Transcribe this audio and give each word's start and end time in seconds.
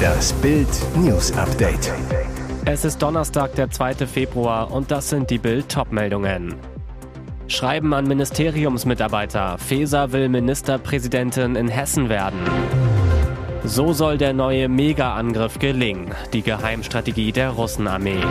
Das 0.00 0.32
Bild 0.34 0.68
News 0.96 1.32
Update. 1.36 1.92
Es 2.64 2.84
ist 2.84 3.00
Donnerstag, 3.02 3.54
der 3.54 3.70
2. 3.70 4.06
Februar 4.06 4.70
und 4.70 4.90
das 4.90 5.10
sind 5.10 5.30
die 5.30 5.38
Bild 5.38 5.68
Topmeldungen. 5.68 6.54
Schreiben 7.48 7.92
an 7.94 8.06
Ministeriumsmitarbeiter. 8.06 9.58
Feser 9.58 10.12
will 10.12 10.28
Ministerpräsidentin 10.28 11.56
in 11.56 11.68
Hessen 11.68 12.08
werden. 12.08 12.40
So 13.64 13.92
soll 13.92 14.18
der 14.18 14.32
neue 14.32 14.68
Mega-Angriff 14.68 15.58
gelingen. 15.58 16.14
Die 16.32 16.42
Geheimstrategie 16.42 17.32
der 17.32 17.50
Russenarmee. 17.50 18.22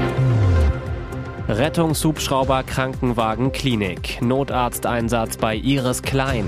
Rettungshubschrauber 1.48 2.64
Krankenwagen 2.64 3.52
Klinik. 3.52 4.22
Notarzteinsatz 4.22 5.38
bei 5.38 5.56
Iris 5.56 6.02
Klein. 6.02 6.48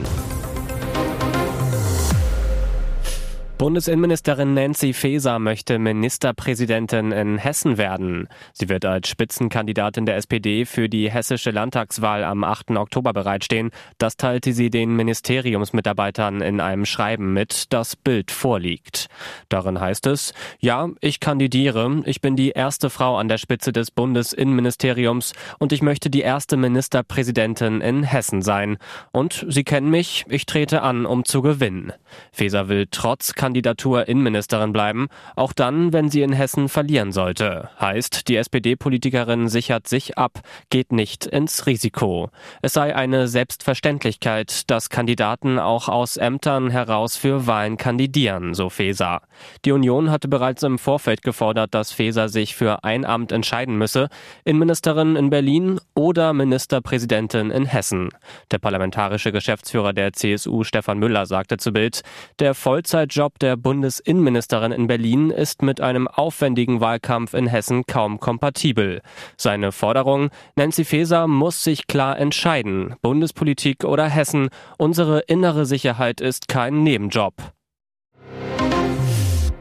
Bundesinnenministerin 3.61 4.55
Nancy 4.55 4.91
Faeser 4.91 5.37
möchte 5.37 5.77
Ministerpräsidentin 5.77 7.11
in 7.11 7.37
Hessen 7.37 7.77
werden. 7.77 8.27
Sie 8.53 8.69
wird 8.69 8.85
als 8.85 9.07
Spitzenkandidatin 9.07 10.07
der 10.07 10.15
SPD 10.15 10.65
für 10.65 10.89
die 10.89 11.11
hessische 11.11 11.51
Landtagswahl 11.51 12.23
am 12.23 12.43
8. 12.43 12.71
Oktober 12.71 13.13
bereitstehen. 13.13 13.69
Das 13.99 14.17
teilte 14.17 14.53
sie 14.53 14.71
den 14.71 14.95
Ministeriumsmitarbeitern 14.95 16.41
in 16.41 16.59
einem 16.59 16.87
Schreiben 16.87 17.33
mit, 17.33 17.71
das 17.71 17.95
Bild 17.95 18.31
vorliegt. 18.31 19.09
Darin 19.47 19.79
heißt 19.79 20.07
es, 20.07 20.33
ja, 20.59 20.89
ich 20.99 21.19
kandidiere, 21.19 22.01
ich 22.05 22.19
bin 22.19 22.35
die 22.35 22.49
erste 22.49 22.89
Frau 22.89 23.17
an 23.17 23.27
der 23.27 23.37
Spitze 23.37 23.71
des 23.71 23.91
Bundesinnenministeriums 23.91 25.33
und 25.59 25.71
ich 25.71 25.83
möchte 25.83 26.09
die 26.09 26.21
erste 26.21 26.57
Ministerpräsidentin 26.57 27.81
in 27.81 28.01
Hessen 28.01 28.41
sein. 28.41 28.79
Und 29.11 29.45
Sie 29.49 29.63
kennen 29.63 29.91
mich, 29.91 30.25
ich 30.29 30.47
trete 30.47 30.81
an, 30.81 31.05
um 31.05 31.25
zu 31.25 31.43
gewinnen. 31.43 31.93
Faeser 32.31 32.67
will 32.67 32.87
trotz 32.89 33.35
Kandidatur 33.51 34.07
Innenministerin 34.07 34.71
bleiben, 34.71 35.09
auch 35.35 35.51
dann, 35.51 35.91
wenn 35.91 36.09
sie 36.09 36.21
in 36.21 36.31
Hessen 36.31 36.69
verlieren 36.69 37.11
sollte. 37.11 37.69
Heißt, 37.81 38.29
die 38.29 38.37
SPD-Politikerin 38.37 39.49
sichert 39.49 39.89
sich 39.89 40.17
ab, 40.17 40.39
geht 40.69 40.93
nicht 40.93 41.25
ins 41.25 41.65
Risiko. 41.65 42.29
Es 42.61 42.71
sei 42.71 42.95
eine 42.95 43.27
Selbstverständlichkeit, 43.27 44.71
dass 44.71 44.89
Kandidaten 44.89 45.59
auch 45.59 45.89
aus 45.89 46.15
Ämtern 46.15 46.69
heraus 46.69 47.17
für 47.17 47.45
Wahlen 47.45 47.75
kandidieren, 47.75 48.53
so 48.53 48.69
Feser. 48.69 49.19
Die 49.65 49.73
Union 49.73 50.11
hatte 50.11 50.29
bereits 50.29 50.63
im 50.63 50.79
Vorfeld 50.79 51.21
gefordert, 51.21 51.73
dass 51.73 51.91
Feser 51.91 52.29
sich 52.29 52.55
für 52.55 52.85
ein 52.85 53.03
Amt 53.03 53.33
entscheiden 53.33 53.77
müsse, 53.77 54.07
Innenministerin 54.45 55.17
in 55.17 55.29
Berlin 55.29 55.81
oder 55.93 56.31
Ministerpräsidentin 56.31 57.51
in 57.51 57.65
Hessen. 57.65 58.11
Der 58.49 58.59
parlamentarische 58.59 59.33
Geschäftsführer 59.33 59.91
der 59.91 60.13
CSU 60.13 60.63
Stefan 60.63 60.99
Müller 60.99 61.25
sagte 61.25 61.57
zu 61.57 61.73
Bild, 61.73 62.01
der 62.39 62.53
Vollzeitjob 62.53 63.39
der 63.41 63.57
Bundesinnenministerin 63.57 64.71
in 64.71 64.87
Berlin 64.87 65.29
ist 65.29 65.61
mit 65.61 65.81
einem 65.81 66.07
aufwendigen 66.07 66.81
Wahlkampf 66.81 67.33
in 67.33 67.47
Hessen 67.47 67.85
kaum 67.85 68.19
kompatibel. 68.19 69.01
Seine 69.37 69.71
Forderung, 69.71 70.29
Nancy 70.55 70.85
Faeser 70.85 71.27
muss 71.27 71.63
sich 71.63 71.87
klar 71.87 72.17
entscheiden, 72.19 72.95
Bundespolitik 73.01 73.83
oder 73.83 74.07
Hessen, 74.07 74.49
unsere 74.77 75.19
innere 75.21 75.65
Sicherheit 75.65 76.21
ist 76.21 76.47
kein 76.47 76.83
Nebenjob. 76.83 77.33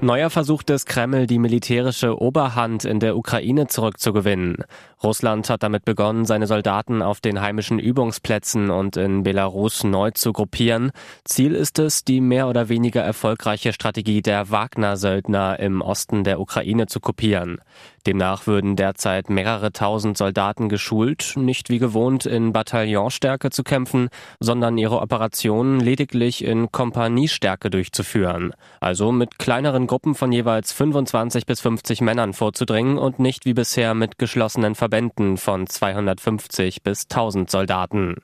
Neuer 0.03 0.31
Versuch 0.31 0.63
des 0.63 0.87
Kreml, 0.87 1.27
die 1.27 1.39
militärische 1.39 2.19
Oberhand 2.19 2.87
in 2.87 3.01
der 3.01 3.19
Ukraine 3.19 3.67
zurückzugewinnen. 3.67 4.65
Russland 5.03 5.51
hat 5.51 5.63
damit 5.63 5.85
begonnen, 5.85 6.25
seine 6.25 6.47
Soldaten 6.47 7.03
auf 7.03 7.21
den 7.21 7.43
heimischen 7.43 7.79
Übungsplätzen 7.79 8.71
und 8.71 8.97
in 8.97 9.25
Belarus 9.25 9.85
neu 9.85 10.11
zu 10.13 10.33
gruppieren. 10.33 10.93
Ziel 11.25 11.55
ist 11.55 11.79
es, 11.79 12.03
die 12.03 12.23
mehr 12.23 12.49
oder 12.49 12.71
weniger 12.71 13.03
erfolgreiche 13.03 13.75
Strategie 13.75 14.23
der 14.23 14.51
Wagner-Söldner 14.51 15.59
im 15.59 15.83
Osten 15.83 16.25
der 16.25 16.41
Ukraine 16.41 16.87
zu 16.87 17.01
kopieren. 17.01 17.61
Demnach 18.07 18.47
würden 18.47 18.77
derzeit 18.77 19.31
mehrere 19.31 19.73
tausend 19.73 20.17
Soldaten 20.17 20.69
geschult, 20.69 21.35
nicht 21.37 21.69
wie 21.69 21.79
gewohnt 21.79 22.27
in 22.27 22.53
Bataillonstärke 22.53 23.51
zu 23.51 23.63
kämpfen, 23.63 24.09
sondern 24.41 24.79
ihre 24.79 25.01
Operationen 25.01 25.81
lediglich 25.81 26.45
in 26.45 26.73
Kompaniestärke 26.73 27.71
durchzuführen. 27.71 28.53
Also 28.81 29.13
mit 29.13 29.39
kleineren 29.39 29.87
Gruppen 29.87 30.15
von 30.15 30.33
jeweils 30.33 30.73
25 30.73 31.47
bis 31.47 31.61
50 31.61 32.01
Männern 32.01 32.33
vorzudringen 32.33 32.99
und 32.99 33.19
nicht 33.19 33.45
wie 33.45 33.55
bisher 33.55 33.95
mit 33.95 34.19
geschlossenen 34.19 34.75
Verbänden 34.75 35.37
von 35.37 35.67
250 35.67 36.83
bis 36.83 37.05
1000 37.05 37.51
Soldaten. 37.51 38.17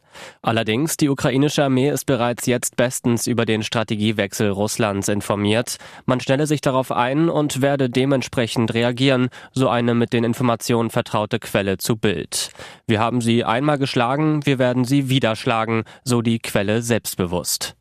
Allerdings, 0.43 0.97
die 0.97 1.09
ukrainische 1.09 1.65
Armee 1.65 1.91
ist 1.91 2.07
bereits 2.07 2.47
jetzt 2.47 2.77
bestens 2.77 3.27
über 3.27 3.45
den 3.45 3.63
Strategiewechsel 3.63 4.51
Russlands 4.51 5.09
informiert. 5.09 5.77
Man 6.07 6.21
stelle 6.21 6.47
sich 6.47 6.61
darauf 6.61 6.93
ein 6.93 7.29
und 7.29 7.61
werde 7.61 7.91
dementsprechend 7.91 8.73
reagieren, 8.73 9.29
so 9.53 9.66
eine 9.69 9.95
mit 9.95 10.13
den 10.13 10.25
Informationen 10.25 10.91
vertraute 10.91 11.39
Quelle 11.39 11.79
zu 11.79 11.97
Bild. 11.97 12.51
Wir 12.87 13.01
haben 13.01 13.21
sie 13.21 13.45
einmal 13.45 13.79
geschlagen, 13.79 14.45
wir 14.47 14.59
werden 14.59 14.85
sie 14.85 15.09
wieder 15.09 15.37
schlagen, 15.37 15.85
so 16.05 16.23
die 16.23 16.39
Quelle 16.39 16.83
selbstbewusst. 16.83 17.77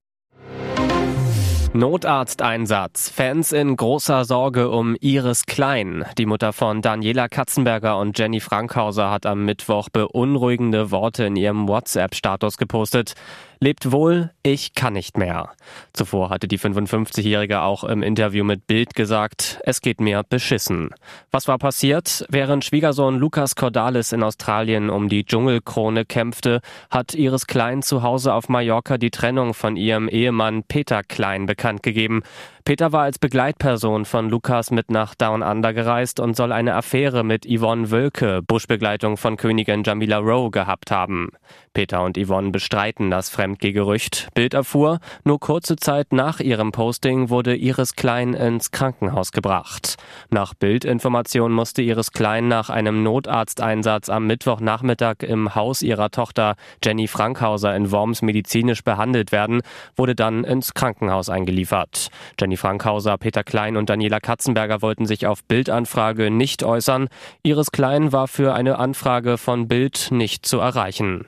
Notarzteinsatz. 1.75 3.09
Fans 3.09 3.51
in 3.51 3.75
großer 3.75 4.23
Sorge 4.23 4.69
um 4.69 4.95
Iris 5.01 5.45
Klein. 5.45 6.05
Die 6.17 6.25
Mutter 6.25 6.53
von 6.53 6.81
Daniela 6.81 7.27
Katzenberger 7.27 7.97
und 7.97 8.17
Jenny 8.17 8.39
Frankhauser 8.39 9.11
hat 9.11 9.25
am 9.25 9.43
Mittwoch 9.43 9.89
beunruhigende 9.89 10.89
Worte 10.91 11.25
in 11.25 11.35
ihrem 11.35 11.67
WhatsApp-Status 11.67 12.55
gepostet. 12.55 13.15
Lebt 13.59 13.91
wohl, 13.91 14.31
ich 14.43 14.73
kann 14.73 14.93
nicht 14.93 15.17
mehr. 15.17 15.49
Zuvor 15.93 16.29
hatte 16.29 16.47
die 16.47 16.59
55-Jährige 16.59 17.61
auch 17.61 17.83
im 17.83 18.03
Interview 18.03 18.43
mit 18.43 18.67
Bild 18.67 18.95
gesagt, 18.95 19.59
es 19.63 19.81
geht 19.81 20.01
mir 20.01 20.23
beschissen. 20.23 20.89
Was 21.31 21.47
war 21.47 21.57
passiert? 21.57 22.25
Während 22.29 22.65
Schwiegersohn 22.65 23.17
Lukas 23.17 23.55
Cordalis 23.55 24.11
in 24.11 24.23
Australien 24.23 24.89
um 24.89 25.09
die 25.09 25.25
Dschungelkrone 25.25 26.05
kämpfte, 26.05 26.61
hat 26.89 27.13
Iris 27.13 27.47
Klein 27.47 27.81
zu 27.81 28.03
Hause 28.03 28.33
auf 28.33 28.49
Mallorca 28.49 28.97
die 28.97 29.11
Trennung 29.11 29.53
von 29.53 29.77
ihrem 29.77 30.07
Ehemann 30.07 30.63
Peter 30.63 31.03
Klein 31.03 31.45
bekannt 31.45 31.83
gegeben. 31.83 32.23
Peter 32.67 32.91
war 32.91 33.03
als 33.03 33.19
Begleitperson 33.19 34.05
von 34.05 34.27
Lukas 34.27 34.71
mit 34.71 34.89
nach 34.89 35.13
Down 35.13 35.43
Under 35.43 35.71
gereist 35.71 36.19
und 36.19 36.35
soll 36.35 36.51
eine 36.51 36.73
Affäre 36.73 37.23
mit 37.23 37.45
Yvonne 37.45 37.91
Wölke, 37.91 38.41
Buschbegleitung 38.41 39.17
von 39.17 39.37
Königin 39.37 39.83
Jamila 39.83 40.17
Rowe, 40.17 40.49
gehabt 40.49 40.89
haben. 40.89 41.29
Peter 41.75 42.03
und 42.03 42.17
Yvonne 42.17 42.49
bestreiten 42.49 43.11
das 43.11 43.29
Fremdgegerücht. 43.29 44.29
Bild 44.33 44.55
erfuhr, 44.55 44.99
nur 45.23 45.39
kurze 45.39 45.75
Zeit 45.75 46.11
nach 46.11 46.39
ihrem 46.39 46.71
Posting 46.71 47.29
wurde 47.29 47.55
Iris 47.55 47.95
Klein 47.95 48.33
ins 48.33 48.71
Krankenhaus 48.71 49.31
gebracht. 49.31 49.97
Nach 50.31 50.55
Bildinformation 50.55 51.51
musste 51.51 51.83
Iris 51.83 52.13
Klein 52.13 52.47
nach 52.47 52.71
einem 52.71 53.03
Notarzteinsatz 53.03 54.09
am 54.09 54.25
Mittwochnachmittag 54.25 55.17
im 55.19 55.53
Haus 55.53 55.83
ihrer 55.83 56.09
Tochter 56.09 56.55
Jenny 56.83 57.07
Frankhauser 57.07 57.75
in 57.75 57.91
Worms 57.91 58.23
medizinisch 58.23 58.83
behandelt 58.83 59.31
werden, 59.31 59.61
wurde 59.95 60.15
dann 60.15 60.45
ins 60.45 60.73
Krankenhaus 60.73 61.29
eingeliefert. 61.29 62.09
Jenny 62.39 62.54
Stefanie 62.55 62.57
Frankhauser, 62.57 63.17
Peter 63.17 63.43
Klein 63.43 63.77
und 63.77 63.89
Daniela 63.89 64.19
Katzenberger 64.19 64.81
wollten 64.81 65.05
sich 65.05 65.27
auf 65.27 65.43
Bildanfrage 65.43 66.31
nicht 66.31 66.63
äußern. 66.63 67.07
Iris 67.43 67.71
Klein 67.71 68.11
war 68.11 68.27
für 68.27 68.53
eine 68.53 68.79
Anfrage 68.79 69.37
von 69.37 69.67
Bild 69.67 70.09
nicht 70.11 70.45
zu 70.45 70.59
erreichen. 70.59 71.27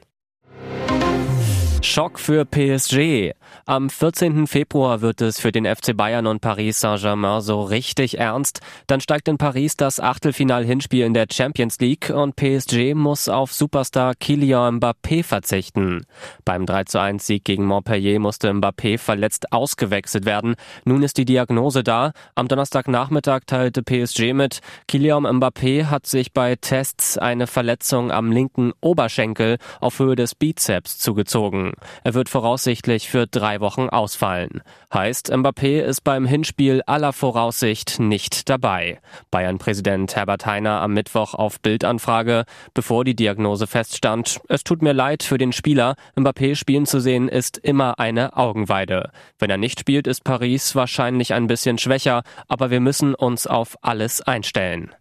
Schock 1.81 2.19
für 2.19 2.45
PSG. 2.45 3.33
Am 3.65 3.89
14. 3.89 4.47
Februar 4.47 5.01
wird 5.01 5.21
es 5.21 5.39
für 5.39 5.51
den 5.51 5.65
FC 5.65 5.95
Bayern 5.95 6.27
und 6.27 6.41
Paris 6.41 6.79
Saint-Germain 6.79 7.41
so 7.41 7.61
richtig 7.61 8.17
ernst. 8.17 8.61
Dann 8.87 9.01
steigt 9.01 9.27
in 9.27 9.37
Paris 9.37 9.75
das 9.77 9.99
Achtelfinal-Hinspiel 9.99 11.05
in 11.05 11.13
der 11.13 11.27
Champions 11.31 11.79
League 11.79 12.09
und 12.09 12.35
PSG 12.35 12.93
muss 12.93 13.29
auf 13.29 13.53
Superstar 13.53 14.15
Kylian 14.15 14.79
Mbappé 14.79 15.23
verzichten. 15.23 16.05
Beim 16.45 16.65
31 16.67 17.21
Sieg 17.21 17.45
gegen 17.45 17.65
Montpellier 17.65 18.19
musste 18.19 18.49
Mbappé 18.51 18.97
verletzt 18.97 19.51
ausgewechselt 19.51 20.25
werden. 20.25 20.55
Nun 20.85 21.03
ist 21.03 21.17
die 21.17 21.25
Diagnose 21.25 21.83
da. 21.83 22.11
Am 22.35 22.47
Donnerstagnachmittag 22.47 23.41
teilte 23.45 23.83
PSG 23.83 24.33
mit, 24.33 24.59
Kylian 24.87 25.25
Mbappé 25.25 25.85
hat 25.85 26.07
sich 26.07 26.33
bei 26.33 26.55
Tests 26.55 27.17
eine 27.17 27.47
Verletzung 27.47 28.11
am 28.11 28.31
linken 28.31 28.73
Oberschenkel 28.81 29.57
auf 29.79 29.99
Höhe 29.99 30.15
des 30.15 30.35
Bizeps 30.35 30.97
zugezogen. 30.97 31.66
Er 32.03 32.13
wird 32.13 32.29
voraussichtlich 32.29 33.09
für 33.09 33.27
drei 33.27 33.59
Wochen 33.59 33.89
ausfallen. 33.89 34.61
Heißt, 34.93 35.33
Mbappé 35.33 35.81
ist 35.81 36.03
beim 36.03 36.25
Hinspiel 36.25 36.81
aller 36.85 37.13
Voraussicht 37.13 37.99
nicht 37.99 38.49
dabei. 38.49 38.99
Bayern-Präsident 39.31 40.15
Herbert 40.15 40.45
Heiner 40.45 40.81
am 40.81 40.93
Mittwoch 40.93 41.33
auf 41.33 41.59
Bildanfrage, 41.59 42.45
bevor 42.73 43.03
die 43.03 43.15
Diagnose 43.15 43.67
feststand. 43.67 44.39
Es 44.47 44.63
tut 44.63 44.81
mir 44.81 44.93
leid 44.93 45.23
für 45.23 45.37
den 45.37 45.51
Spieler. 45.51 45.95
Mbappé 46.15 46.55
spielen 46.55 46.85
zu 46.85 46.99
sehen 46.99 47.27
ist 47.29 47.57
immer 47.57 47.99
eine 47.99 48.37
Augenweide. 48.37 49.11
Wenn 49.39 49.49
er 49.49 49.57
nicht 49.57 49.79
spielt, 49.79 50.07
ist 50.07 50.23
Paris 50.23 50.75
wahrscheinlich 50.75 51.33
ein 51.33 51.47
bisschen 51.47 51.77
schwächer, 51.77 52.23
aber 52.47 52.69
wir 52.69 52.79
müssen 52.79 53.15
uns 53.15 53.47
auf 53.47 53.75
alles 53.81 54.21
einstellen. 54.21 54.91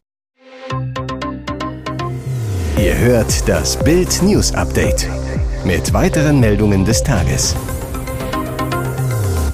Ihr 2.79 2.99
hört 2.99 3.49
das 3.49 3.83
Bild 3.83 4.23
News 4.23 4.53
Update 4.53 5.09
mit 5.67 5.93
weiteren 5.93 6.39
Meldungen 6.39 6.85
des 6.85 7.03
Tages. 7.03 7.57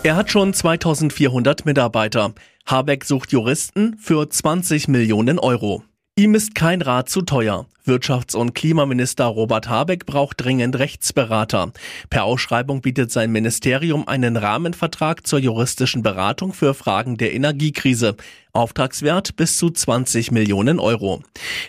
Er 0.02 0.14
hat 0.14 0.30
schon 0.30 0.52
2400 0.52 1.64
Mitarbeiter. 1.64 2.34
Habeck 2.66 3.04
sucht 3.06 3.32
Juristen 3.32 3.96
für 3.98 4.28
20 4.28 4.88
Millionen 4.88 5.38
Euro. 5.38 5.82
Ihm 6.14 6.34
ist 6.34 6.54
kein 6.54 6.82
Rat 6.82 7.08
zu 7.08 7.22
teuer. 7.22 7.64
Wirtschafts- 7.84 8.37
und 8.37 8.55
Klimaminister 8.55 9.25
Robert 9.25 9.69
Habeck 9.69 10.06
braucht 10.06 10.40
dringend 10.40 10.79
Rechtsberater. 10.79 11.73
Per 12.11 12.25
Ausschreibung 12.25 12.81
bietet 12.81 13.11
sein 13.11 13.32
Ministerium 13.32 14.06
einen 14.06 14.37
Rahmenvertrag 14.37 15.26
zur 15.26 15.40
juristischen 15.40 16.02
Beratung 16.02 16.52
für 16.52 16.75
Fragen 16.75 17.17
der 17.17 17.34
Energiekrise. 17.34 18.17
Auftragswert 18.55 19.37
bis 19.37 19.56
zu 19.56 19.70
20 19.70 20.31
Millionen 20.31 20.79
Euro. 20.79 21.23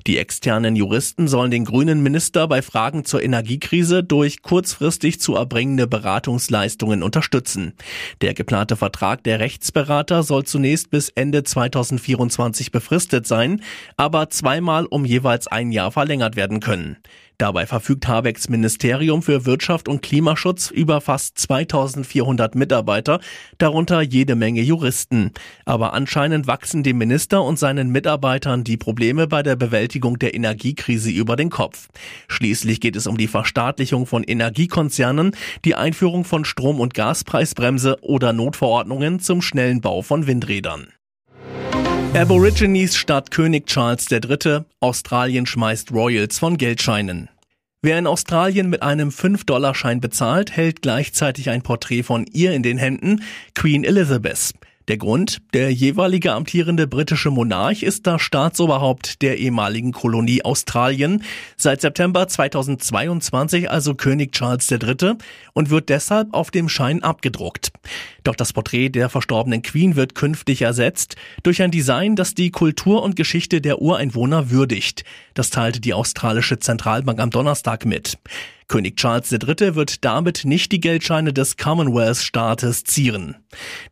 Die 0.06 0.18
externen 0.18 0.76
Juristen 0.76 1.30
sollen 1.30 1.50
den 1.50 1.64
grünen 1.64 2.04
Minister 2.04 2.46
bei 2.50 2.62
Fragen 2.62 3.06
zur 3.06 3.24
Energiekrise 3.24 4.04
durch 4.04 4.42
kurzfristig 4.42 5.22
zu 5.22 5.36
erbringende 5.36 5.88
Beratungsleistungen 5.88 7.02
unterstützen. 7.02 7.72
Der 8.20 8.34
geplante 8.34 8.76
Vertrag 8.76 9.24
der 9.24 9.40
Rechtsberater 9.40 10.24
soll 10.24 10.44
zunächst 10.44 10.90
bis 10.90 11.08
Ende 11.08 11.46
2024 11.46 12.74
befristet 12.74 13.28
sein, 13.28 13.62
aber 13.96 14.30
zweimal 14.30 14.86
um 14.86 15.06
jeweils 15.06 15.48
ein 15.48 15.72
Jahr 15.72 15.90
werden 16.36 16.60
können. 16.60 16.98
Dabei 17.38 17.66
verfügt 17.66 18.08
Habecks 18.08 18.48
Ministerium 18.48 19.22
für 19.22 19.46
Wirtschaft 19.46 19.88
und 19.88 20.02
Klimaschutz 20.02 20.70
über 20.70 21.02
fast 21.02 21.38
2400 21.40 22.56
Mitarbeiter, 22.56 23.20
darunter 23.58 24.02
jede 24.02 24.36
Menge 24.36 24.62
Juristen. 24.62 25.32
Aber 25.66 25.94
anscheinend 25.94 26.48
wachsen 26.48 26.84
dem 26.84 27.00
Minister 27.00 27.44
und 27.44 27.58
seinen 27.58 27.90
Mitarbeitern 27.90 28.64
die 28.64 28.78
Probleme 28.78 29.28
bei 29.28 29.44
der 29.44 29.56
Bewältigung 29.56 30.20
der 30.20 30.36
Energiekrise 30.36 31.10
über 31.10 31.36
den 31.36 31.50
Kopf. 31.50 31.90
Schließlich 32.28 32.80
geht 32.80 32.96
es 32.96 33.08
um 33.08 33.18
die 33.18 33.28
Verstaatlichung 33.28 34.06
von 34.06 34.24
Energiekonzernen, 34.24 35.36
die 35.66 35.76
Einführung 35.76 36.26
von 36.26 36.46
Strom- 36.46 36.80
und 36.80 36.94
Gaspreisbremse 36.94 37.98
oder 38.02 38.32
Notverordnungen 38.32 39.20
zum 39.20 39.42
schnellen 39.42 39.82
Bau 39.82 40.02
von 40.02 40.28
Windrädern. 40.28 40.88
Aborigines 42.16 42.96
statt 42.96 43.32
König 43.32 43.66
Charles 43.66 44.06
III. 44.12 44.66
Australien 44.80 45.48
schmeißt 45.48 45.92
Royals 45.92 46.38
von 46.38 46.58
Geldscheinen. 46.58 47.28
Wer 47.82 47.98
in 47.98 48.06
Australien 48.06 48.70
mit 48.70 48.84
einem 48.84 49.10
5-Dollar-Schein 49.10 50.00
bezahlt, 50.00 50.56
hält 50.56 50.84
gleichzeitig 50.84 51.50
ein 51.50 51.64
Porträt 51.64 52.04
von 52.04 52.26
ihr 52.32 52.54
in 52.54 52.62
den 52.62 52.78
Händen, 52.78 53.24
Queen 53.56 53.84
Elizabeth. 53.84 54.54
Der 54.90 54.98
Grund, 54.98 55.38
der 55.54 55.72
jeweilige 55.72 56.34
amtierende 56.34 56.88
britische 56.88 57.32
Monarch 57.32 57.84
ist 57.84 58.06
das 58.06 58.22
Staatsoberhaupt 58.22 59.22
der 59.22 59.38
ehemaligen 59.38 59.94
Kolonie 59.94 60.44
Australien, 60.44 61.24
seit 61.56 61.80
September 61.80 62.28
2022 62.28 63.72
also 63.72 63.96
König 63.96 64.34
Charles 64.34 64.70
III. 64.70 65.14
und 65.54 65.70
wird 65.70 65.88
deshalb 65.88 66.34
auf 66.34 66.52
dem 66.52 66.68
Schein 66.68 67.02
abgedruckt. 67.02 67.72
Doch 68.26 68.36
das 68.36 68.52
Porträt 68.52 68.90
der 68.90 69.08
verstorbenen 69.08 69.62
Queen 69.62 69.96
wird 69.96 70.16
künftig 70.16 70.62
ersetzt 70.64 71.16
durch 71.44 71.62
ein 71.62 71.72
Design, 71.72 72.18
das 72.18 72.36
die 72.36 72.52
Kultur 72.52 73.04
und 73.04 73.16
Geschichte 73.16 73.62
der 73.62 73.82
Ureinwohner 73.82 74.50
würdigt. 74.50 75.06
Das 75.34 75.50
teilte 75.50 75.80
die 75.80 75.94
australische 75.94 76.60
Zentralbank 76.60 77.22
am 77.22 77.30
Donnerstag 77.30 77.86
mit. 77.86 78.18
König 78.68 78.98
Charles 78.98 79.32
III. 79.32 79.76
wird 79.76 80.04
damit 80.04 80.46
nicht 80.46 80.72
die 80.72 80.80
Geldscheine 80.80 81.34
des 81.34 81.58
Commonwealth-Staates 81.58 82.84
zieren. 82.84 83.36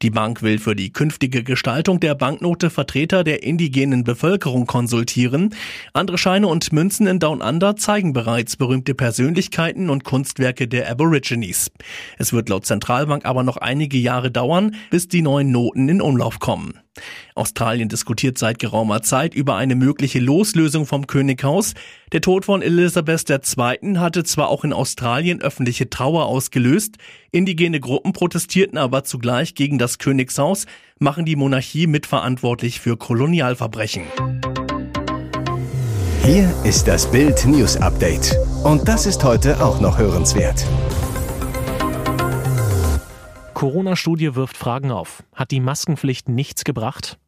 Die 0.02 0.10
Bank 0.10 0.42
will 0.42 0.60
für 0.60 0.76
die 0.76 0.92
künftige 0.92 1.44
Gestaltung 1.44 2.00
der 2.00 2.16
Banknote 2.16 2.70
Vertreter 2.70 3.24
der 3.24 3.44
indigenen 3.44 4.04
Bevölkerung 4.04 4.66
konsultieren. 4.66 5.56
Andere 5.94 6.18
Scheine 6.18 6.48
und 6.48 6.74
Münzen 6.74 7.08
in 7.08 7.20
Down 7.20 7.42
Under 7.42 7.76
zeigen 7.76 8.14
bereits 8.14 8.56
berühmte 8.56 8.96
Persönlichkeiten 8.96 9.90
und 9.90 10.04
Kunstwerke 10.04 10.68
der 10.68 10.90
Aborigines. 10.90 11.72
Es 12.18 12.34
wird 12.34 12.50
laut 12.50 12.66
Zentralbank 12.66 13.26
aber 13.26 13.44
noch 13.44 13.58
einige 13.58 13.98
Jahre 13.98 14.32
dauern, 14.32 14.76
bis 14.90 15.08
die 15.08 15.22
neuen 15.22 15.52
Noten 15.52 15.90
in 15.90 16.02
Umlauf 16.02 16.40
kommen. 16.40 16.81
Australien 17.36 17.90
diskutiert 17.90 18.38
seit 18.38 18.60
geraumer 18.60 19.02
Zeit 19.02 19.34
über 19.34 19.56
eine 19.56 19.76
mögliche 19.76 20.20
Loslösung 20.20 20.86
vom 20.86 21.08
Könighaus. 21.08 21.74
Der 22.12 22.22
Tod 22.22 22.46
von 22.46 22.62
Elisabeth 22.62 23.30
II. 23.30 23.98
hatte 23.98 24.24
zwar 24.24 24.50
auch 24.50 24.64
in 24.64 24.74
Australien 24.74 25.42
öffentliche 25.42 25.90
Trauer 25.90 26.26
ausgelöst, 26.26 26.98
indigene 27.32 27.80
Gruppen 27.80 28.14
protestierten 28.14 28.78
aber 28.78 29.04
zugleich 29.04 29.56
gegen 29.56 29.78
das 29.78 29.98
Königshaus, 29.98 30.66
machen 31.00 31.26
die 31.26 31.36
Monarchie 31.36 31.88
mitverantwortlich 31.88 32.80
für 32.80 32.98
Kolonialverbrechen. 32.98 34.04
Hier 36.24 36.54
ist 36.64 36.88
das 36.88 37.10
Bild 37.10 37.46
News 37.46 37.78
Update. 37.78 38.36
Und 38.64 38.88
das 38.88 39.08
ist 39.08 39.24
heute 39.24 39.64
auch 39.64 39.82
noch 39.82 39.98
hörenswert. 39.98 40.66
Corona-Studie 43.62 44.34
wirft 44.34 44.58
Fragen 44.58 44.90
auf. 44.90 45.22
Hat 45.36 45.52
die 45.52 45.60
Maskenpflicht 45.60 46.28
nichts 46.28 46.64
gebracht? 46.64 47.20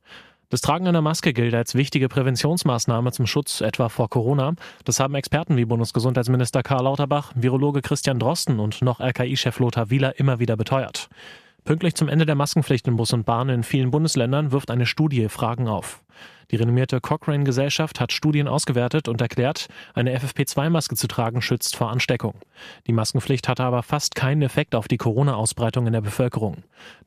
Das 0.50 0.62
Tragen 0.62 0.88
einer 0.88 1.04
Maske 1.04 1.32
gilt 1.32 1.54
als 1.54 1.76
wichtige 1.76 2.10
Präventionsmaßnahme 2.10 3.12
zum 3.12 3.28
Schutz 3.28 3.62
etwa 3.62 3.88
vor 3.88 4.10
Corona. 4.10 4.56
Das 4.84 5.00
haben 5.00 5.14
Experten 5.14 5.58
wie 5.58 5.66
Bundesgesundheitsminister 5.66 6.64
Karl 6.64 6.86
Lauterbach, 6.86 7.34
Virologe 7.36 7.84
Christian 7.84 8.18
Drosten 8.18 8.60
und 8.60 8.82
noch 8.82 9.00
RKI-Chef 9.00 9.60
Lothar 9.60 9.92
Wieler 9.92 10.20
immer 10.20 10.40
wieder 10.40 10.58
beteuert. 10.58 11.08
Pünktlich 11.66 11.94
zum 11.94 12.10
Ende 12.10 12.26
der 12.26 12.34
Maskenpflicht 12.34 12.88
in 12.88 12.96
Bus 12.96 13.14
und 13.14 13.28
Bahn 13.28 13.50
in 13.50 13.62
vielen 13.62 13.92
Bundesländern 13.92 14.52
wirft 14.52 14.72
eine 14.72 14.88
Studie 14.88 15.30
Fragen 15.30 15.68
auf. 15.68 16.03
Die 16.52 16.58
renommierte 16.58 17.02
Cochrane-Gesellschaft 17.02 18.00
hat 18.00 18.12
Studien 18.12 18.48
ausgewertet 18.48 19.08
und 19.08 19.22
erklärt, 19.22 19.68
eine 19.96 20.16
FFP2-Maske 20.16 20.96
zu 20.96 21.08
tragen 21.08 21.42
schützt 21.42 21.76
vor 21.76 21.90
Ansteckung. 21.90 22.36
Die 22.86 22.94
Maskenpflicht 22.94 23.48
hatte 23.48 23.64
aber 23.64 23.82
fast 23.82 24.14
keinen 24.14 24.44
Effekt 24.44 24.76
auf 24.76 24.88
die 24.88 24.98
Corona-Ausbreitung 24.98 25.88
in 25.88 25.94
der 25.94 26.02
Bevölkerung. 26.02 26.58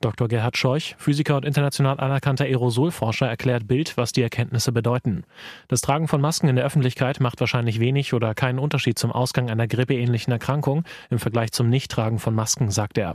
Dr. 0.00 0.26
Gerhard 0.26 0.56
Scheuch, 0.56 0.97
Physiker 0.99 1.37
und 1.37 1.44
international 1.44 2.00
anerkannter 2.00 2.44
Aerosolforscher, 2.44 3.29
erklärt 3.29 3.69
Bild, 3.69 3.97
was 3.97 4.12
die 4.12 4.23
Erkenntnisse 4.23 4.73
bedeuten. 4.73 5.25
Das 5.69 5.81
Tragen 5.81 6.09
von 6.09 6.20
Masken 6.20 6.49
in 6.49 6.56
der 6.56 6.64
Öffentlichkeit 6.64 7.20
macht 7.20 7.38
wahrscheinlich 7.38 7.79
wenig 7.79 8.14
oder 8.14 8.35
keinen 8.35 8.59
Unterschied 8.59 8.99
zum 8.99 9.12
Ausgang 9.12 9.50
einer 9.50 9.69
grippeähnlichen 9.69 10.32
Erkrankung 10.32 10.85
im 11.11 11.19
Vergleich 11.19 11.52
zum 11.52 11.69
Nichttragen 11.69 12.19
von 12.19 12.35
Masken, 12.35 12.70
sagt 12.70 12.99
er. 12.99 13.14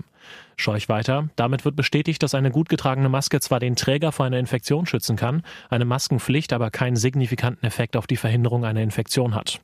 Scheuch 0.55 0.89
weiter, 0.89 1.29
damit 1.35 1.65
wird 1.65 1.75
bestätigt, 1.75 2.21
dass 2.21 2.35
eine 2.35 2.51
gut 2.51 2.69
getragene 2.69 3.09
Maske 3.09 3.39
zwar 3.39 3.59
den 3.59 3.75
Träger 3.75 4.11
vor 4.11 4.27
einer 4.27 4.37
Infektion 4.37 4.85
schützen 4.85 5.15
kann, 5.15 5.41
eine 5.69 5.80
Maskenpflicht 5.85 6.53
aber 6.53 6.71
keinen 6.71 6.95
signifikanten 6.95 7.65
Effekt 7.65 7.95
auf 7.95 8.07
die 8.07 8.17
Verhinderung 8.17 8.65
einer 8.65 8.81
Infektion 8.81 9.35
hat. 9.35 9.61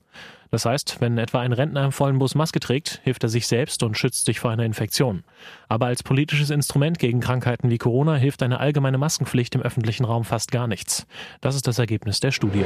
Das 0.49 0.65
heißt, 0.65 0.97
wenn 0.99 1.17
etwa 1.17 1.41
ein 1.41 1.51
Rentner 1.51 1.83
im 1.83 1.91
vollen 1.91 2.19
Bus 2.19 2.35
Maske 2.35 2.59
trägt, 2.59 3.01
hilft 3.03 3.23
er 3.23 3.29
sich 3.29 3.47
selbst 3.47 3.83
und 3.83 3.97
schützt 3.97 4.25
sich 4.25 4.39
vor 4.39 4.51
einer 4.51 4.63
Infektion. 4.63 5.23
Aber 5.67 5.87
als 5.87 6.03
politisches 6.03 6.49
Instrument 6.49 6.99
gegen 6.99 7.19
Krankheiten 7.19 7.69
wie 7.69 7.77
Corona 7.77 8.15
hilft 8.15 8.43
eine 8.43 8.59
allgemeine 8.59 8.97
Maskenpflicht 8.97 9.55
im 9.55 9.61
öffentlichen 9.61 10.05
Raum 10.05 10.23
fast 10.23 10.51
gar 10.51 10.68
nichts. 10.68 11.06
Das 11.42 11.56
ist 11.56 11.68
das 11.68 11.80
Ergebnis 11.80 12.19
der 12.19 12.31
Studie. 12.31 12.65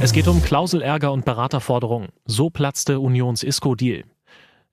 Es 0.00 0.12
geht 0.12 0.28
um 0.28 0.42
Klauselärger 0.42 1.10
und 1.12 1.24
Beraterforderungen. 1.24 2.08
So 2.26 2.50
platzte 2.50 3.00
Unions 3.00 3.42
ISCO-Deal. 3.42 4.04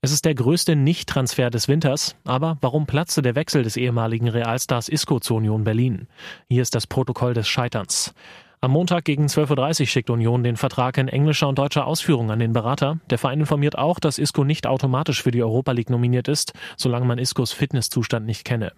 Es 0.04 0.12
ist 0.12 0.26
der 0.26 0.34
größte 0.34 0.76
Nicht-Transfer 0.76 1.48
des 1.48 1.66
Winters, 1.66 2.14
aber 2.26 2.58
warum 2.60 2.84
platzte 2.84 3.22
der 3.22 3.36
Wechsel 3.36 3.62
des 3.62 3.78
ehemaligen 3.78 4.28
Realstars 4.28 4.90
Isco 4.90 5.18
zur 5.18 5.38
Union 5.38 5.64
Berlin? 5.64 6.08
Hier 6.46 6.60
ist 6.60 6.74
das 6.74 6.86
Protokoll 6.86 7.32
des 7.32 7.48
Scheiterns. 7.48 8.12
Am 8.60 8.72
Montag 8.72 9.06
gegen 9.06 9.28
12.30 9.28 9.80
Uhr 9.80 9.86
schickt 9.86 10.10
Union 10.10 10.42
den 10.44 10.58
Vertrag 10.58 10.98
in 10.98 11.08
englischer 11.08 11.48
und 11.48 11.58
deutscher 11.58 11.86
Ausführung 11.86 12.30
an 12.30 12.38
den 12.38 12.52
Berater. 12.52 12.98
Der 13.08 13.16
Verein 13.16 13.40
informiert 13.40 13.78
auch, 13.78 13.98
dass 13.98 14.18
Isco 14.18 14.44
nicht 14.44 14.66
automatisch 14.66 15.22
für 15.22 15.30
die 15.30 15.42
Europa 15.42 15.72
League 15.72 15.88
nominiert 15.88 16.28
ist, 16.28 16.52
solange 16.76 17.06
man 17.06 17.16
Iscos 17.16 17.52
Fitnesszustand 17.52 18.26
nicht 18.26 18.44
kenne. 18.44 18.72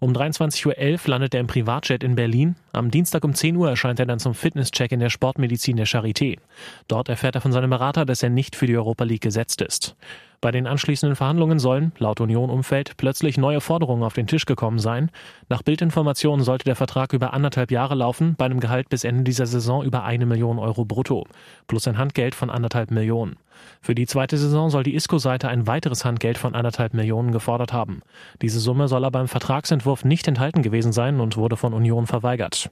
Um 0.00 0.12
23.11 0.12 0.66
Uhr 0.66 1.10
landet 1.10 1.34
er 1.34 1.40
im 1.40 1.46
Privatjet 1.46 2.04
in 2.04 2.14
Berlin. 2.14 2.56
Am 2.72 2.90
Dienstag 2.90 3.24
um 3.24 3.34
10 3.34 3.56
Uhr 3.56 3.68
erscheint 3.68 4.00
er 4.00 4.06
dann 4.06 4.18
zum 4.18 4.34
Fitnesscheck 4.34 4.92
in 4.92 5.00
der 5.00 5.10
Sportmedizin 5.10 5.76
der 5.76 5.86
Charité. 5.86 6.38
Dort 6.86 7.08
erfährt 7.08 7.34
er 7.34 7.40
von 7.40 7.52
seinem 7.52 7.70
Berater, 7.70 8.04
dass 8.04 8.22
er 8.22 8.30
nicht 8.30 8.56
für 8.56 8.66
die 8.66 8.76
Europa 8.76 9.04
League 9.04 9.22
gesetzt 9.22 9.60
ist. 9.62 9.96
Bei 10.40 10.52
den 10.52 10.68
anschließenden 10.68 11.16
Verhandlungen 11.16 11.58
sollen, 11.58 11.90
laut 11.98 12.20
Union-Umfeld, 12.20 12.96
plötzlich 12.96 13.38
neue 13.38 13.60
Forderungen 13.60 14.04
auf 14.04 14.14
den 14.14 14.28
Tisch 14.28 14.46
gekommen 14.46 14.78
sein. 14.78 15.10
Nach 15.48 15.62
Bildinformationen 15.62 16.44
sollte 16.44 16.64
der 16.64 16.76
Vertrag 16.76 17.12
über 17.12 17.32
anderthalb 17.34 17.72
Jahre 17.72 17.96
laufen, 17.96 18.36
bei 18.38 18.44
einem 18.44 18.60
Gehalt 18.60 18.88
bis 18.88 19.02
Ende 19.02 19.24
dieser 19.24 19.46
Saison 19.46 19.82
über 19.82 20.04
eine 20.04 20.26
Million 20.26 20.60
Euro 20.60 20.84
brutto, 20.84 21.26
plus 21.66 21.88
ein 21.88 21.98
Handgeld 21.98 22.36
von 22.36 22.50
anderthalb 22.50 22.92
Millionen. 22.92 23.36
Für 23.80 23.94
die 23.94 24.06
zweite 24.06 24.36
Saison 24.36 24.70
soll 24.70 24.82
die 24.82 24.94
ISCO-Seite 24.94 25.48
ein 25.48 25.66
weiteres 25.66 26.04
Handgeld 26.04 26.38
von 26.38 26.54
anderthalb 26.54 26.94
Millionen 26.94 27.32
gefordert 27.32 27.72
haben. 27.72 28.02
Diese 28.42 28.60
Summe 28.60 28.88
soll 28.88 29.04
aber 29.04 29.20
im 29.20 29.28
Vertragsentwurf 29.28 30.04
nicht 30.04 30.28
enthalten 30.28 30.62
gewesen 30.62 30.92
sein 30.92 31.20
und 31.20 31.36
wurde 31.36 31.56
von 31.56 31.72
Union 31.72 32.06
verweigert. 32.06 32.70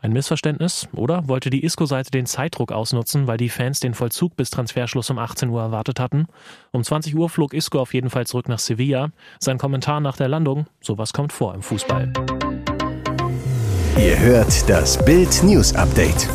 Ein 0.00 0.12
Missverständnis? 0.12 0.88
Oder 0.92 1.26
wollte 1.26 1.50
die 1.50 1.64
ISCO-Seite 1.64 2.10
den 2.10 2.26
Zeitdruck 2.26 2.70
ausnutzen, 2.70 3.26
weil 3.26 3.38
die 3.38 3.48
Fans 3.48 3.80
den 3.80 3.94
Vollzug 3.94 4.36
bis 4.36 4.50
Transferschluss 4.50 5.10
um 5.10 5.18
18 5.18 5.48
Uhr 5.48 5.62
erwartet 5.62 6.00
hatten? 6.00 6.26
Um 6.70 6.84
20 6.84 7.16
Uhr 7.16 7.28
flog 7.28 7.54
ISCO 7.54 7.80
auf 7.80 7.94
jeden 7.94 8.10
Fall 8.10 8.26
zurück 8.26 8.48
nach 8.48 8.58
Sevilla. 8.58 9.10
Sein 9.40 9.58
Kommentar 9.58 10.00
nach 10.00 10.16
der 10.16 10.28
Landung, 10.28 10.66
sowas 10.80 11.12
kommt 11.12 11.32
vor 11.32 11.54
im 11.54 11.62
Fußball. 11.62 12.12
Ihr 13.98 14.18
hört 14.18 14.68
das 14.68 15.02
Bild 15.04 15.42
News 15.42 15.74
Update. 15.74 16.28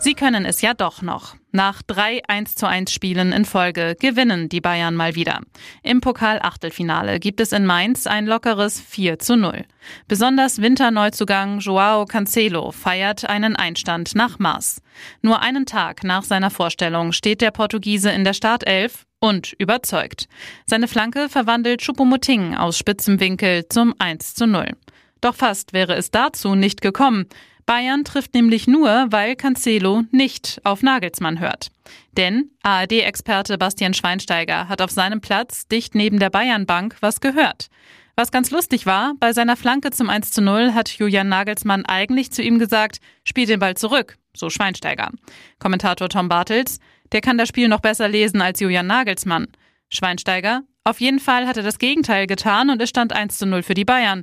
Sie 0.00 0.14
können 0.14 0.44
es 0.44 0.62
ja 0.62 0.74
doch 0.74 1.02
noch. 1.02 1.34
Nach 1.50 1.82
drei 1.82 2.22
1 2.28 2.54
zu 2.54 2.68
1 2.68 2.92
Spielen 2.92 3.32
in 3.32 3.44
Folge 3.44 3.96
gewinnen 3.98 4.48
die 4.48 4.60
Bayern 4.60 4.94
mal 4.94 5.16
wieder. 5.16 5.40
Im 5.82 6.00
Pokal-Achtelfinale 6.00 7.18
gibt 7.18 7.40
es 7.40 7.50
in 7.50 7.66
Mainz 7.66 8.06
ein 8.06 8.26
lockeres 8.26 8.80
4 8.80 9.18
zu 9.18 9.36
0. 9.36 9.64
Besonders 10.06 10.62
Winterneuzugang 10.62 11.58
Joao 11.58 12.04
Cancelo 12.04 12.70
feiert 12.70 13.28
einen 13.28 13.56
Einstand 13.56 14.14
nach 14.14 14.38
Maß. 14.38 14.82
Nur 15.20 15.42
einen 15.42 15.66
Tag 15.66 16.04
nach 16.04 16.22
seiner 16.22 16.50
Vorstellung 16.50 17.10
steht 17.10 17.40
der 17.40 17.50
Portugiese 17.50 18.10
in 18.10 18.22
der 18.22 18.34
Startelf 18.34 19.04
und 19.18 19.52
überzeugt. 19.58 20.28
Seine 20.64 20.86
Flanke 20.86 21.28
verwandelt 21.28 21.82
Choupo-Moting 21.82 22.54
aus 22.54 22.78
spitzem 22.78 23.18
Winkel 23.18 23.66
zum 23.68 23.94
1 23.98 24.36
zu 24.36 24.46
0. 24.46 24.76
Doch 25.20 25.34
fast 25.34 25.72
wäre 25.72 25.96
es 25.96 26.12
dazu 26.12 26.54
nicht 26.54 26.82
gekommen. 26.82 27.26
Bayern 27.68 28.02
trifft 28.02 28.32
nämlich 28.32 28.66
nur, 28.66 29.08
weil 29.10 29.36
Cancelo 29.36 30.04
nicht 30.10 30.58
auf 30.64 30.82
Nagelsmann 30.82 31.38
hört. 31.38 31.70
Denn 32.16 32.50
ARD-Experte 32.62 33.58
Bastian 33.58 33.92
Schweinsteiger 33.92 34.70
hat 34.70 34.80
auf 34.80 34.90
seinem 34.90 35.20
Platz 35.20 35.68
dicht 35.68 35.94
neben 35.94 36.18
der 36.18 36.30
Bayernbank 36.30 36.96
was 37.00 37.20
gehört. 37.20 37.68
Was 38.16 38.32
ganz 38.32 38.50
lustig 38.50 38.86
war, 38.86 39.12
bei 39.20 39.34
seiner 39.34 39.54
Flanke 39.54 39.90
zum 39.90 40.08
1 40.08 40.30
zu 40.30 40.40
0 40.40 40.72
hat 40.72 40.88
Julian 40.88 41.28
Nagelsmann 41.28 41.84
eigentlich 41.84 42.32
zu 42.32 42.42
ihm 42.42 42.58
gesagt, 42.58 43.00
spiel 43.22 43.44
den 43.44 43.60
Ball 43.60 43.76
zurück, 43.76 44.16
so 44.34 44.48
Schweinsteiger. 44.48 45.10
Kommentator 45.58 46.08
Tom 46.08 46.30
Bartels, 46.30 46.78
der 47.12 47.20
kann 47.20 47.36
das 47.36 47.48
Spiel 47.48 47.68
noch 47.68 47.80
besser 47.80 48.08
lesen 48.08 48.40
als 48.40 48.60
Julian 48.60 48.86
Nagelsmann. 48.86 49.46
Schweinsteiger, 49.90 50.62
auf 50.84 51.02
jeden 51.02 51.18
Fall 51.18 51.46
hat 51.46 51.58
er 51.58 51.64
das 51.64 51.78
Gegenteil 51.78 52.26
getan 52.26 52.70
und 52.70 52.80
es 52.80 52.88
stand 52.88 53.12
1 53.12 53.36
zu 53.36 53.44
0 53.44 53.62
für 53.62 53.74
die 53.74 53.84
Bayern. 53.84 54.22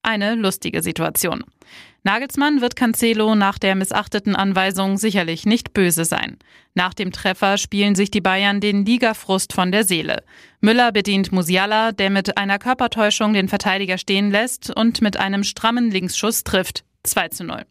Eine 0.00 0.34
lustige 0.34 0.82
Situation. 0.82 1.44
Nagelsmann 2.06 2.60
wird 2.60 2.76
Cancelo 2.76 3.34
nach 3.34 3.58
der 3.58 3.74
missachteten 3.74 4.36
Anweisung 4.36 4.96
sicherlich 4.96 5.44
nicht 5.44 5.74
böse 5.74 6.04
sein. 6.04 6.38
Nach 6.72 6.94
dem 6.94 7.10
Treffer 7.10 7.58
spielen 7.58 7.96
sich 7.96 8.12
die 8.12 8.20
Bayern 8.20 8.60
den 8.60 8.86
Ligafrust 8.86 9.52
von 9.52 9.72
der 9.72 9.82
Seele. 9.82 10.22
Müller 10.60 10.92
bedient 10.92 11.32
Musiala, 11.32 11.90
der 11.90 12.10
mit 12.10 12.38
einer 12.38 12.60
Körpertäuschung 12.60 13.32
den 13.32 13.48
Verteidiger 13.48 13.98
stehen 13.98 14.30
lässt 14.30 14.70
und 14.70 15.02
mit 15.02 15.16
einem 15.16 15.42
strammen 15.42 15.90
Linksschuss 15.90 16.44
trifft. 16.44 16.84
2 17.02 17.28
zu 17.30 17.42
0. 17.42 17.62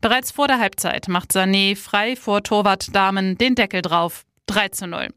Bereits 0.00 0.30
vor 0.30 0.48
der 0.48 0.58
Halbzeit 0.58 1.08
macht 1.08 1.32
Sané 1.32 1.76
frei 1.76 2.16
vor 2.16 2.42
Torwart 2.42 2.96
Damen 2.96 3.36
den 3.36 3.56
Deckel 3.56 3.82
drauf. 3.82 4.24
3 4.46 4.68
zu 4.68 4.86
0. 4.86 5.08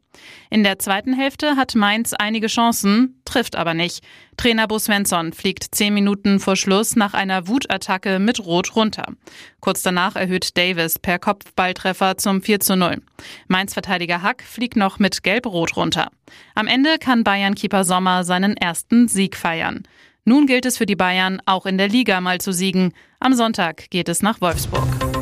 In 0.50 0.64
der 0.64 0.78
zweiten 0.78 1.12
Hälfte 1.12 1.56
hat 1.56 1.74
Mainz 1.74 2.14
einige 2.14 2.46
Chancen, 2.46 3.20
trifft 3.24 3.56
aber 3.56 3.74
nicht. 3.74 4.02
Trainer 4.36 4.66
Bo 4.66 4.78
Svensson 4.78 5.32
fliegt 5.32 5.74
zehn 5.74 5.92
Minuten 5.94 6.40
vor 6.40 6.56
Schluss 6.56 6.96
nach 6.96 7.14
einer 7.14 7.48
Wutattacke 7.48 8.18
mit 8.18 8.44
Rot 8.44 8.76
runter. 8.76 9.06
Kurz 9.60 9.82
danach 9.82 10.16
erhöht 10.16 10.56
Davis 10.56 10.98
per 10.98 11.18
Kopfballtreffer 11.18 12.16
zum 12.16 12.42
4 12.42 12.60
zu 12.60 12.76
0. 12.76 13.02
Mainz-Verteidiger 13.48 14.22
Hack 14.22 14.42
fliegt 14.42 14.76
noch 14.76 14.98
mit 14.98 15.22
Gelb-Rot 15.22 15.76
runter. 15.76 16.10
Am 16.54 16.66
Ende 16.66 16.98
kann 16.98 17.24
Bayern-Keeper 17.24 17.84
Sommer 17.84 18.24
seinen 18.24 18.56
ersten 18.56 19.08
Sieg 19.08 19.36
feiern. 19.36 19.82
Nun 20.24 20.46
gilt 20.46 20.66
es 20.66 20.76
für 20.76 20.86
die 20.86 20.96
Bayern, 20.96 21.40
auch 21.46 21.66
in 21.66 21.78
der 21.78 21.88
Liga 21.88 22.20
mal 22.20 22.40
zu 22.40 22.52
siegen. 22.52 22.92
Am 23.20 23.32
Sonntag 23.32 23.90
geht 23.90 24.08
es 24.08 24.22
nach 24.22 24.40
Wolfsburg. 24.40 25.15